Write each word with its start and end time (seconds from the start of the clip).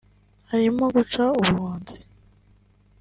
harimo 0.49 0.83
guca 0.95 1.23
ubuhunzi 1.39 1.97